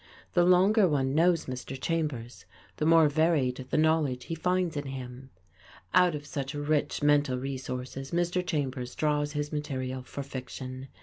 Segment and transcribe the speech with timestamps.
[0.33, 1.79] The longer one knows Mr.
[1.79, 2.45] Chambers,
[2.77, 5.29] the more varied the knowledge he finds in him.
[5.93, 8.43] Out of such rich mental resources Mr.
[8.43, 10.87] Chambers draws his material for fiction.